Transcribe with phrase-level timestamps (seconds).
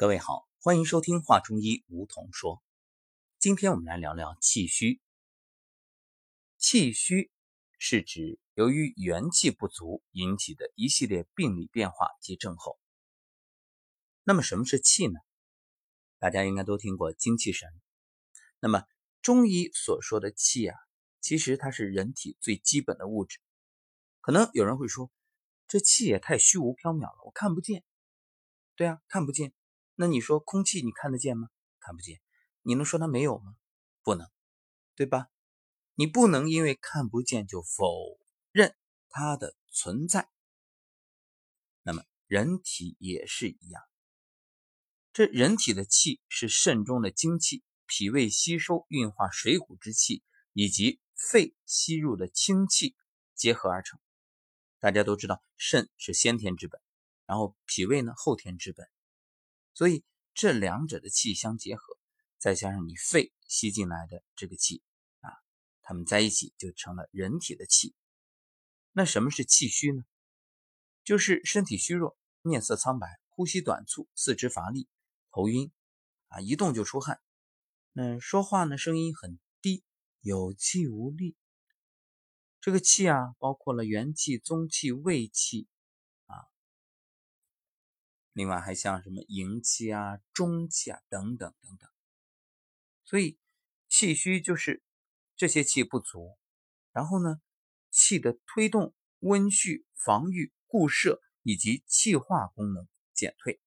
[0.00, 2.62] 各位好，欢迎收听华中医梧桐说。
[3.38, 4.98] 今天我们来聊聊气虚。
[6.56, 7.30] 气虚
[7.78, 12.78] 是指由于元气不足引起的一系列病理变化及症候。
[14.24, 15.20] 那么什么是气呢？
[16.18, 17.68] 大家应该都听过精气神。
[18.58, 18.84] 那么
[19.20, 20.78] 中医所说的气啊，
[21.20, 23.38] 其实它是人体最基本的物质。
[24.22, 25.10] 可能有人会说，
[25.68, 27.84] 这气也太虚无缥缈了，我看不见。
[28.76, 29.52] 对啊，看不见。
[30.00, 31.50] 那你说空气你看得见吗？
[31.78, 32.22] 看不见，
[32.62, 33.54] 你能说它没有吗？
[34.02, 34.26] 不能，
[34.94, 35.26] 对吧？
[35.94, 38.18] 你不能因为看不见就否
[38.50, 38.74] 认
[39.10, 40.30] 它的存在。
[41.82, 43.82] 那么人体也是一样，
[45.12, 50.22] 这人体的气是肾中的精气，脾胃吸收运化水谷之气，
[50.54, 52.96] 以及肺吸入的清气
[53.34, 54.00] 结合而成。
[54.78, 56.80] 大家都知道，肾是先天之本，
[57.26, 58.88] 然后脾胃呢后天之本。
[59.80, 61.96] 所以这两者的气相结合，
[62.36, 64.82] 再加上你肺吸进来的这个气
[65.20, 65.32] 啊，
[65.80, 67.94] 它们在一起就成了人体的气。
[68.92, 70.02] 那什么是气虚呢？
[71.02, 74.86] 就是身体虚弱、面色苍白、呼吸短促、四肢乏力、
[75.30, 75.72] 头晕
[76.28, 77.18] 啊，一动就出汗。
[77.92, 79.82] 那说话呢，声音很低，
[80.20, 81.38] 有气无力。
[82.60, 85.68] 这个气啊，包括了元气、宗气、胃气。
[88.32, 91.90] 另外还像什么营气啊、中气啊等等等等，
[93.04, 93.36] 所以
[93.88, 94.84] 气虚就是
[95.36, 96.38] 这些气不足，
[96.92, 97.40] 然后呢，
[97.90, 103.60] 气的推动、温煦、防御、固摄以及气化功能减退，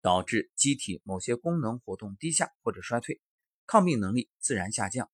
[0.00, 3.20] 导致机体某些功能活动低下或者衰退，
[3.64, 5.08] 抗病能力自然下降。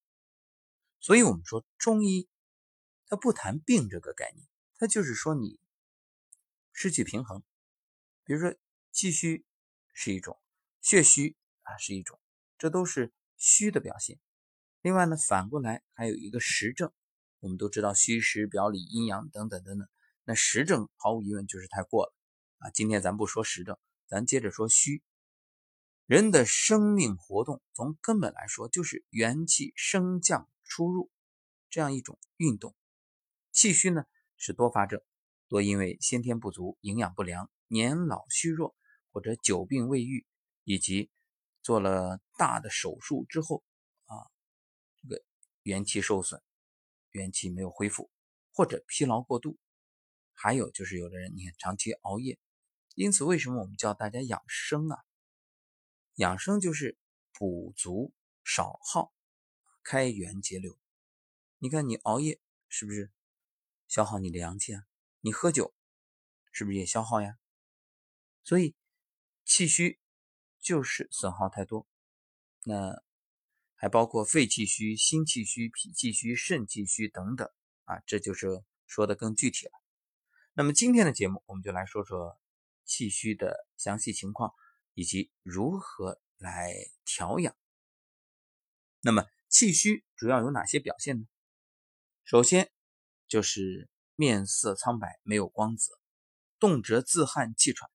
[1.01, 2.31] 所以我们说中医
[3.07, 5.61] 它不谈病这个概念，它就是说你
[6.73, 7.43] 失去平衡，
[8.25, 8.57] 比如说。
[8.97, 9.45] 气虚
[9.93, 10.41] 是一种，
[10.81, 12.19] 血虚啊是一种，
[12.57, 14.19] 这都是虚的表现。
[14.81, 16.91] 另外呢，反过来还有一个实症，
[17.41, 19.87] 我们都知道虚实表里、阴阳等等等等。
[20.25, 22.15] 那实症毫无疑问就是太过了
[22.57, 22.71] 啊。
[22.71, 23.77] 今天咱不说实症，
[24.07, 25.03] 咱接着说虚。
[26.07, 31.11] 人的生命活动从根本来说就是元气升降出入
[31.69, 32.75] 这样一种运动。
[33.53, 34.07] 气虚呢
[34.39, 35.03] 是多发症，
[35.49, 38.75] 多因为先天不足、营养不良、年老虚弱。
[39.17, 40.27] 或者久病未愈，
[40.65, 41.11] 以及
[41.63, 43.65] 做了大的手术之后
[44.05, 44.29] 啊，
[45.01, 45.25] 这个
[45.63, 46.43] 元气受损，
[47.13, 48.11] 元气没有恢复，
[48.53, 49.57] 或者疲劳过度，
[50.35, 52.39] 还有就是有的人你看长期熬夜，
[52.95, 55.03] 因此为什么我们教大家养生啊？
[56.17, 56.99] 养生就是
[57.33, 58.13] 补足
[58.45, 59.15] 少耗，
[59.83, 60.79] 开源节流。
[61.57, 62.39] 你看你熬夜
[62.69, 63.11] 是不是
[63.89, 64.85] 消耗你的阳气啊？
[65.21, 65.75] 你喝酒
[66.53, 67.39] 是不是也消耗呀？
[68.45, 68.77] 所以。
[69.47, 70.01] 气虚
[70.61, 71.87] 就是损耗太多，
[72.65, 73.01] 那
[73.77, 77.49] 还包括肺气虚、心气虚、脾气虚、肾气虚等等
[77.85, 79.73] 啊，这就是说的更具体了。
[80.53, 82.41] 那么今天的节目，我们就来说说
[82.85, 84.53] 气虚的详细情况
[84.95, 86.75] 以及如何来
[87.05, 87.57] 调养。
[89.03, 91.27] 那么气虚主要有哪些表现呢？
[92.25, 92.73] 首先
[93.29, 96.01] 就是面色苍白、没有光泽，
[96.59, 97.89] 动辄自汗、气喘。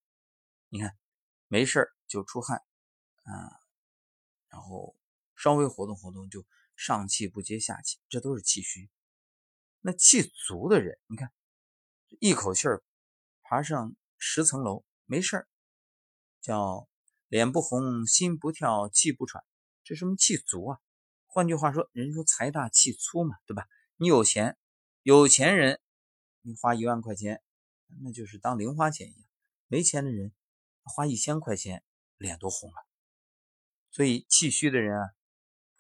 [0.70, 1.01] 你看。
[1.52, 2.60] 没事就出汗，
[3.24, 3.60] 啊，
[4.48, 4.96] 然后
[5.36, 6.46] 稍微活动活动就
[6.78, 8.90] 上气不接下气，这都是气虚。
[9.82, 11.30] 那气足的人，你看
[12.22, 12.82] 一口气儿
[13.42, 15.46] 爬上十层楼，没事
[16.40, 16.88] 叫
[17.28, 19.44] 脸不红心不跳气不喘，
[19.84, 20.80] 这什么气足啊？
[21.26, 23.68] 换句话说，人说财大气粗嘛，对吧？
[23.98, 24.58] 你有钱，
[25.02, 25.82] 有钱人，
[26.44, 27.44] 你花一万块钱，
[28.02, 29.28] 那就是当零花钱一样；
[29.68, 30.32] 没钱的人。
[30.84, 31.84] 花一千块钱，
[32.18, 32.88] 脸都红了。
[33.92, 35.10] 所以气虚的人啊，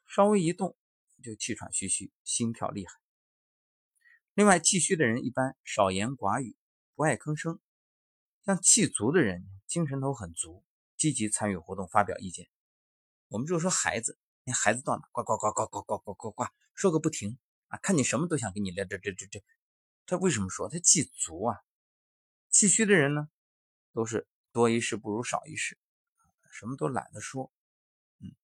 [0.07, 0.78] 稍微一动
[1.23, 2.94] 就气喘吁吁，心跳厉害。
[4.34, 6.56] 另外，气虚的人一般少言寡语，
[6.95, 7.59] 不爱吭声。
[8.44, 10.63] 像气足的人，精神头很足，
[10.97, 12.49] 积极参与活动，发表意见。
[13.28, 17.37] 我们就说孩子，那孩子到哪呱呱呱呱呱呱呱呱呱说个不停
[17.67, 19.43] 啊，看你什么都想跟你聊，这这这这。
[20.05, 21.59] 他为什么说他气足啊？
[22.49, 23.29] 气虚的人呢，
[23.93, 24.28] 都是。
[24.52, 25.78] 多一事不如少一事，
[26.52, 27.52] 什么都懒得说。
[28.20, 28.36] 嗯，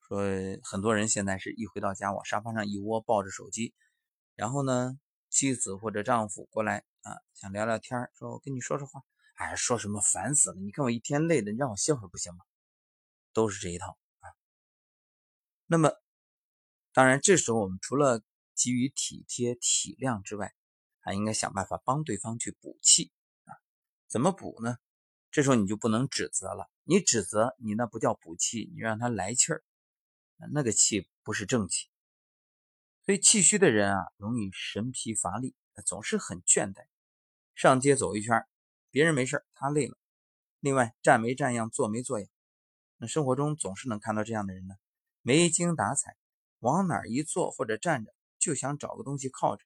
[0.00, 0.20] 说
[0.62, 3.74] 很多人现在是一回到家往沙发上一窝，抱着手机，
[4.34, 4.98] 然后呢，
[5.28, 9.02] 妻子或者丈夫过来啊，想聊聊天说我跟你说说话，
[9.34, 10.56] 哎，说什么烦死了！
[10.60, 12.44] 你看我一天累的，你让我歇会儿不行吗？
[13.32, 14.34] 都是这一套啊。
[15.66, 15.92] 那么，
[16.92, 18.22] 当然这时候我们除了
[18.56, 20.52] 给予体贴体谅之外，
[20.98, 23.12] 还应该想办法帮对方去补气
[23.44, 23.54] 啊。
[24.08, 24.78] 怎么补呢？
[25.38, 29.62] 这时候你就不能指责了，你指责你那不叫补气，你让他来气儿，
[30.52, 31.86] 那个气不是正气。
[33.06, 35.54] 所以气虚的人啊，容易神疲乏力，
[35.86, 36.86] 总是很倦怠。
[37.54, 38.48] 上街走一圈，
[38.90, 39.96] 别人没事他累了。
[40.58, 42.28] 另外，站没站样，坐没坐样。
[42.96, 44.74] 那生活中总是能看到这样的人呢，
[45.22, 46.16] 没精打采，
[46.58, 49.64] 往哪一坐或者站着，就想找个东西靠着。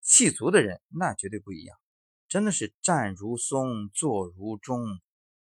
[0.00, 1.76] 气足的人那绝对不一样，
[2.28, 5.00] 真的是站如松，坐如钟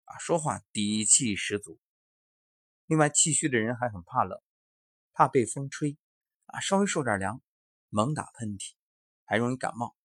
[0.05, 1.79] 啊，说话底气十足。
[2.87, 4.41] 另外，气虚的人还很怕冷，
[5.13, 5.97] 怕被风吹。
[6.47, 7.41] 啊，稍微受点凉，
[7.87, 8.73] 猛打喷嚏，
[9.23, 9.95] 还容易感冒。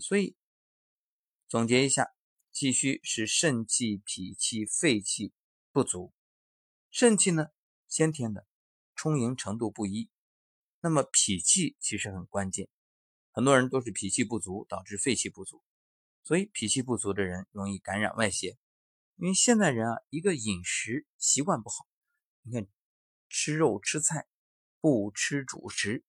[0.00, 0.36] 所以
[1.48, 2.12] 总结一下，
[2.52, 5.32] 气虚是肾气、脾气、肺气
[5.72, 6.12] 不足。
[6.90, 7.52] 肾气呢，
[7.88, 8.46] 先天的
[8.94, 10.10] 充盈程度不一。
[10.80, 12.68] 那么脾气其实很关键，
[13.30, 15.62] 很多人都是脾气不足导致肺气不足。
[16.26, 18.58] 所以脾气不足的人容易感染外邪。
[19.14, 21.86] 因为现在人啊，一个饮食习惯不好，
[22.42, 22.66] 你看
[23.30, 24.26] 吃肉吃菜。
[24.78, 26.04] 不吃主食，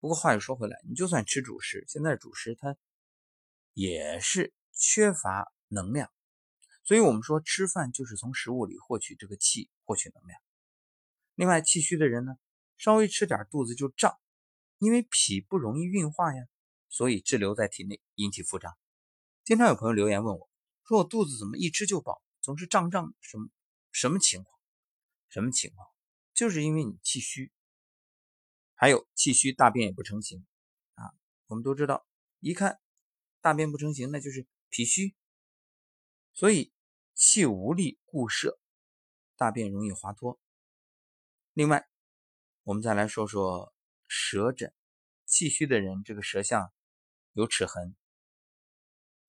[0.00, 2.78] 不过话又说回来，你就算吃主食，现在主食它
[3.74, 6.10] 也是缺乏能量，
[6.82, 10.40] 所以我们说吃饭就是从食物里获取这个气，获取能量。
[11.34, 12.38] 另外，气虚的人呢，
[12.78, 14.18] 稍微吃点肚子就胀，
[14.78, 16.46] 因为脾不容易运化呀，
[16.88, 18.72] 所以滞留在体内，引起腹胀。
[19.44, 20.50] 经常有朋友留言问我，
[20.84, 23.50] 说我肚子怎么一吃就饱，总是胀胀，什么
[23.92, 24.58] 什么情况？
[25.28, 25.86] 什么情况？
[26.32, 27.52] 就是因为你气虚。
[28.74, 30.46] 还有气虚，大便也不成形
[30.94, 31.12] 啊！
[31.46, 32.06] 我们都知道，
[32.40, 32.80] 一看
[33.42, 35.14] 大便不成形，那就是脾虚，
[36.32, 36.72] 所以
[37.12, 38.58] 气无力固摄，
[39.36, 40.40] 大便容易滑脱。
[41.52, 41.86] 另外，
[42.62, 43.74] 我们再来说说
[44.08, 44.74] 舌诊，
[45.26, 46.72] 气虚的人，这个舌象
[47.32, 47.94] 有齿痕、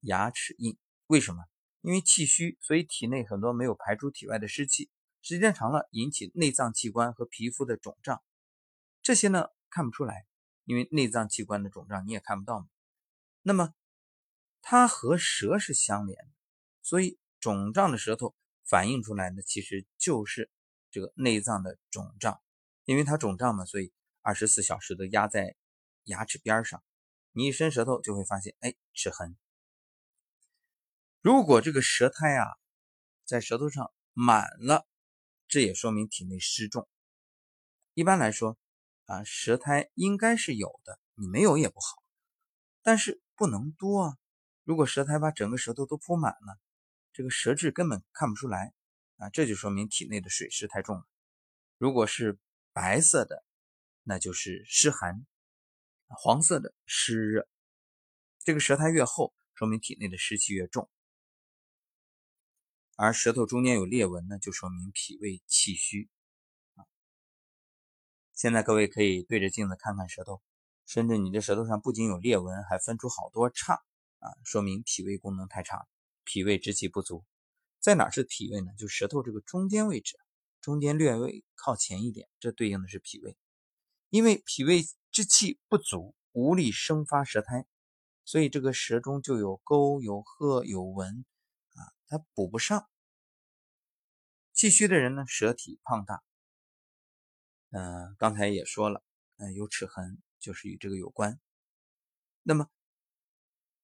[0.05, 1.43] 牙齿印，为什么？
[1.81, 4.89] 因为气虚，所以体内很多没有排出体外的湿气，
[5.21, 8.23] 时间长了引起内脏器官和皮肤的肿胀。
[9.01, 10.25] 这些呢看不出来，
[10.63, 12.67] 因为内脏器官的肿胀你也看不到嘛。
[13.43, 13.73] 那么
[14.61, 16.31] 它和舌是相连的，
[16.81, 20.49] 所以肿胀的舌头反映出来的其实就是
[20.89, 22.41] 这个内脏的肿胀，
[22.85, 25.55] 因为它肿胀嘛，所以二十四小时都压在
[26.05, 26.83] 牙齿边上，
[27.31, 29.37] 你一伸舌头就会发现，哎，齿痕。
[31.25, 32.45] 如果这个舌苔啊
[33.25, 34.85] 在舌头上满了，
[35.47, 36.87] 这也说明体内湿重。
[37.95, 38.59] 一般来说。
[39.05, 42.01] 啊，舌苔应该是有的，你没有也不好，
[42.81, 44.17] 但是不能多啊。
[44.63, 46.59] 如果舌苔把整个舌头都铺满了，
[47.13, 48.73] 这个舌质根本看不出来
[49.17, 51.05] 啊，这就说明体内的水湿太重了。
[51.77, 52.39] 如果是
[52.71, 53.43] 白色的，
[54.01, 55.23] 那就是湿寒；
[56.07, 57.47] 黄色的湿热。
[58.43, 60.89] 这个舌苔越厚，说明体内的湿气越重。
[62.95, 66.09] 而舌头中间有裂纹呢，就说明脾胃气虚。
[68.33, 70.41] 现在各位可以对着镜子看看舌头，
[70.85, 73.75] 甚至你的舌头上不仅有裂纹，还分出好多叉
[74.19, 75.87] 啊，说明脾胃功能太差，
[76.23, 77.23] 脾胃之气不足。
[77.79, 78.71] 在哪是脾胃呢？
[78.77, 80.17] 就舌头这个中间位置，
[80.59, 83.37] 中间略微靠前一点，这对应的是脾胃。
[84.09, 87.65] 因为脾胃之气不足，无力生发舌苔，
[88.23, 91.25] 所以这个舌中就有沟、有壑、有纹，
[92.07, 92.89] 它补不上。
[94.53, 96.23] 气虚的人呢，舌体胖大。
[97.71, 99.03] 嗯，刚才也说了，
[99.37, 101.39] 嗯，有齿痕就是与这个有关。
[102.41, 102.69] 那么，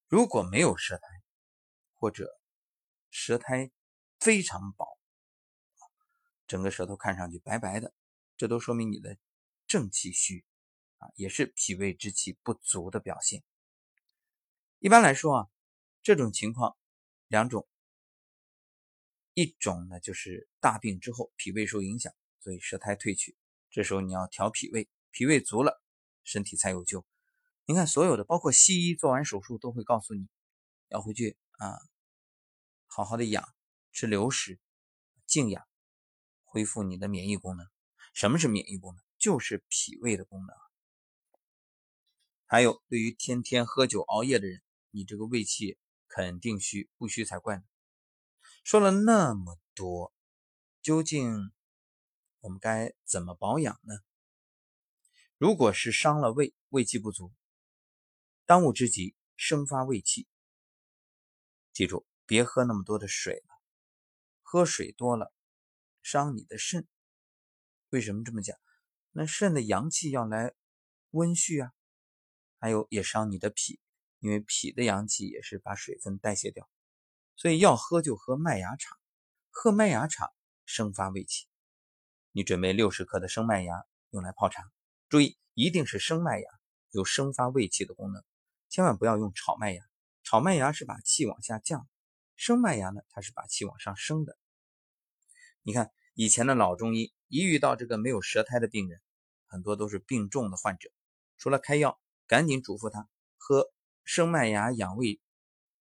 [0.08, 1.08] 如果没有舌苔，
[1.96, 2.40] 或者
[3.10, 3.70] 舌苔
[4.20, 4.98] 非常薄，
[6.48, 7.94] 整个舌头看上去白白的，
[8.38, 9.18] 这都说明你的
[9.68, 10.46] 正气虚
[11.00, 13.44] 啊，也是脾胃之气不足的表现。
[14.80, 15.50] 一般来说啊，
[16.02, 16.78] 这种情况
[17.28, 17.68] 两种，
[19.34, 23.38] 一种呢就是大病之后脾胃受影响，所以舌苔褪去。
[23.70, 25.82] 这时候你要调脾胃，脾胃足了，
[26.24, 27.06] 身体才有救。
[27.66, 30.28] 你看，所有的包括西医做完手术都会告诉你，
[30.90, 31.80] 要回去啊，
[32.88, 33.48] 好好的养，
[33.94, 34.60] 吃流食，
[35.26, 35.66] 静养，
[36.44, 37.66] 恢复你的免疫功能。
[38.14, 39.02] 什么是免疫功能？
[39.18, 40.54] 就是脾胃的功能。
[42.46, 45.78] 还有，对于天天喝酒熬夜的人，你这个胃气
[46.10, 47.64] 肯定虚，不虚才怪呢。
[48.64, 50.14] 说了那么多，
[50.82, 51.52] 究竟？
[52.40, 53.94] 我们该怎么保养呢？
[55.38, 57.32] 如果是伤了胃，胃气不足，
[58.46, 60.28] 当务之急生发胃气。
[61.72, 63.62] 记住，别喝那么多的水了，
[64.42, 65.32] 喝水多了
[66.02, 66.88] 伤你的肾。
[67.90, 68.58] 为什么这么讲？
[69.12, 70.56] 那肾的阳气要来
[71.10, 71.74] 温煦啊，
[72.58, 73.80] 还有也伤你的脾，
[74.20, 76.71] 因为脾的阳气也是把水分代谢掉，
[77.42, 78.96] 所以要喝就喝麦芽茶。
[79.50, 80.32] 喝麦芽茶
[80.68, 81.48] 生发胃气。
[82.32, 84.72] 你准备六十克的生麦芽用来泡茶，
[85.10, 86.48] 注意一定是生麦芽，
[86.92, 88.24] 有生发胃气的功能，
[88.70, 89.84] 千万不要用炒麦芽。
[90.22, 91.90] 炒麦芽是把气往下降，
[92.36, 94.38] 生麦芽呢，它是把气往上升的。
[95.64, 99.02] 你看以前的老中医，一遇到这个没有舌苔的病人，
[99.48, 100.92] 很多都是病重的患者，
[101.40, 105.20] 除了开药，赶紧嘱咐他喝生麦芽养胃，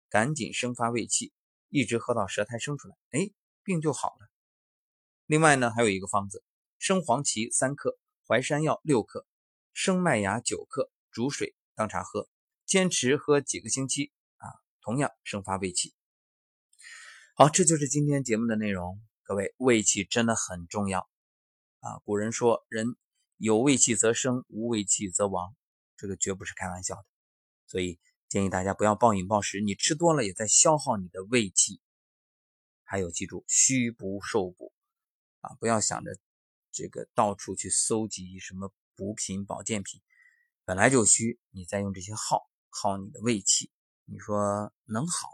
[0.08, 1.30] 赶紧生发胃气，
[1.72, 3.30] 一直喝到舌苔生出来，哎，
[3.62, 4.28] 病就好了。
[5.24, 6.44] 另外呢，还有一个方子：
[6.78, 7.98] 生黄芪三克，
[8.28, 9.26] 淮山药六克，
[9.72, 12.28] 生麦芽九克，煮水当茶喝，
[12.66, 14.44] 坚持喝几个星期啊，
[14.82, 15.94] 同样生发胃气。
[17.34, 19.00] 好，这就是今天节目的内容。
[19.22, 21.08] 各位，胃气真的很重要
[21.80, 22.00] 啊！
[22.04, 22.96] 古人说：“人
[23.38, 25.56] 有胃气则生，无胃气则亡。”
[25.96, 27.04] 这个绝不是开玩笑的。
[27.66, 27.98] 所以
[28.32, 31.82] 建议大家不要暴饮暴食，你吃多了也在消耗你的胃气。
[32.82, 34.72] 还有，记住虚不受补。
[35.40, 36.18] 啊，不要想着
[36.70, 40.00] 这个到处去搜集什么补品、保健品，
[40.64, 43.70] 本来就虚，你再用这些耗耗你的胃气，
[44.06, 45.28] 你说能好？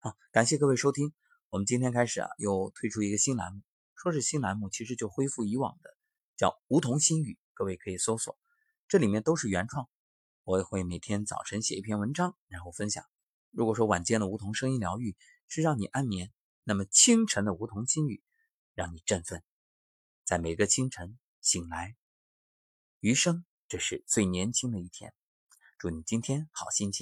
[0.00, 1.12] 好，感谢各位收听，
[1.48, 3.62] 我们今天开始啊，又推出一个新栏目，
[3.94, 5.96] 说是新栏目，其实就恢复以往的，
[6.36, 8.36] 叫《梧桐心语》，各位可以搜索，
[8.88, 9.88] 这里面都是原创，
[10.52, 13.06] 我也会每天早晨写一篇文章，然后分享。
[13.52, 15.16] 如果说晚间的梧桐声音疗愈
[15.48, 16.30] 是让你安眠，
[16.62, 18.22] 那么清晨的梧桐心语。
[18.74, 19.42] 让你振奋，
[20.24, 21.96] 在每个清晨醒来，
[23.00, 25.14] 余生这是最年轻的一天。
[25.78, 27.00] 祝你今天好心情。